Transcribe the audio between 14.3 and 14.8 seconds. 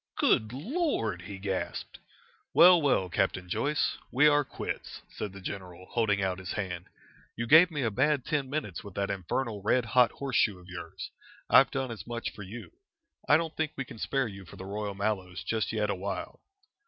for the